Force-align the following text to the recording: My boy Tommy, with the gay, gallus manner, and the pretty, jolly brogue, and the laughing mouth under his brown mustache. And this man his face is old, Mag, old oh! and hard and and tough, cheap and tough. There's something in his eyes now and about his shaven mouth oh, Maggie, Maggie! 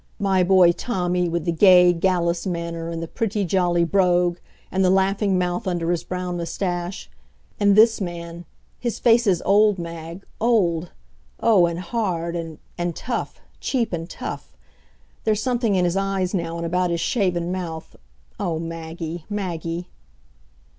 My 0.17 0.41
boy 0.41 0.71
Tommy, 0.71 1.29
with 1.29 1.45
the 1.45 1.51
gay, 1.51 1.93
gallus 1.93 2.47
manner, 2.47 2.89
and 2.89 3.03
the 3.03 3.07
pretty, 3.07 3.45
jolly 3.45 3.83
brogue, 3.83 4.39
and 4.71 4.83
the 4.83 4.89
laughing 4.89 5.37
mouth 5.37 5.67
under 5.67 5.91
his 5.91 6.03
brown 6.03 6.37
mustache. 6.37 7.07
And 7.59 7.75
this 7.75 8.01
man 8.01 8.45
his 8.79 8.97
face 8.97 9.27
is 9.27 9.43
old, 9.45 9.77
Mag, 9.77 10.23
old 10.39 10.89
oh! 11.39 11.67
and 11.67 11.79
hard 11.79 12.35
and 12.35 12.57
and 12.79 12.95
tough, 12.95 13.41
cheap 13.59 13.93
and 13.93 14.09
tough. 14.09 14.57
There's 15.23 15.39
something 15.43 15.75
in 15.75 15.85
his 15.85 15.95
eyes 15.95 16.33
now 16.33 16.57
and 16.57 16.65
about 16.65 16.89
his 16.89 16.99
shaven 16.99 17.51
mouth 17.51 17.95
oh, 18.39 18.57
Maggie, 18.57 19.25
Maggie! 19.29 19.87